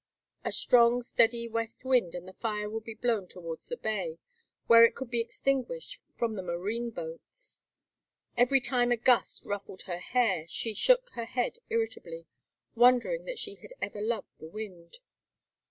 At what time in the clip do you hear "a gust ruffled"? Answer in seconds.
8.91-9.83